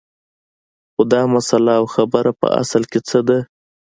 خو 0.93 1.01
دا 1.13 1.21
مسله 1.33 1.73
او 1.79 1.85
خبره 1.95 2.31
په 2.41 2.47
اصل 2.61 2.83
کې 2.91 2.99
څه 3.09 3.19
ده 3.27 3.39